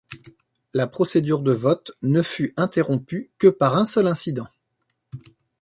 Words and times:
La 0.73 0.87
procédure 0.87 1.43
de 1.43 1.51
vote 1.51 1.91
ne 2.01 2.23
fut 2.23 2.55
interrompue 2.57 3.29
que 3.37 3.45
par 3.49 3.77
un 3.77 3.85
seul 3.85 4.07
incident. 4.07 4.47